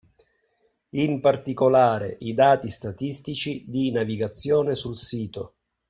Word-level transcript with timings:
In 0.95 1.19
particolare 1.19 2.15
i 2.21 2.33
dati 2.33 2.69
statistici 2.71 3.65
di 3.69 3.91
navigazione 3.91 4.73
sul 4.73 4.95
sito 4.95 5.57